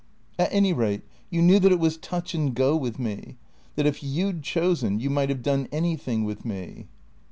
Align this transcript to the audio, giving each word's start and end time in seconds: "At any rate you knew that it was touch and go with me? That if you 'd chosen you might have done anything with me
"At 0.39 0.51
any 0.51 0.73
rate 0.73 1.03
you 1.29 1.43
knew 1.43 1.59
that 1.59 1.71
it 1.71 1.77
was 1.79 1.95
touch 1.97 2.33
and 2.33 2.55
go 2.55 2.75
with 2.75 2.97
me? 2.97 3.35
That 3.75 3.85
if 3.85 4.01
you 4.01 4.33
'd 4.33 4.41
chosen 4.41 4.99
you 4.99 5.11
might 5.11 5.29
have 5.29 5.43
done 5.43 5.67
anything 5.71 6.23
with 6.23 6.43
me 6.43 6.87